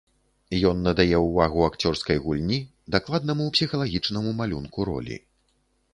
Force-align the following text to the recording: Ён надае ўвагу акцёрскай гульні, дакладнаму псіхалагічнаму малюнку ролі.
Ён 0.69 0.79
надае 0.87 1.17
ўвагу 1.25 1.59
акцёрскай 1.67 2.17
гульні, 2.25 2.59
дакладнаму 2.97 3.47
псіхалагічнаму 3.59 4.37
малюнку 4.41 4.79
ролі. 4.95 5.15